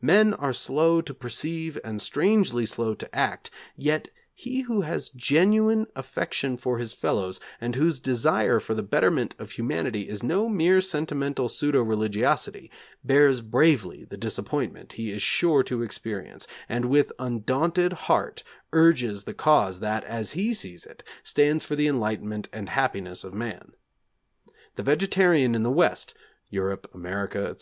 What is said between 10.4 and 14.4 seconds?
mere sentimental pseudo religiosity, bears bravely the